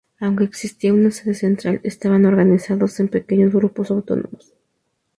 [0.19, 4.51] Aunque existía una sede central, estaban organizados en pequeños grupos autónomos.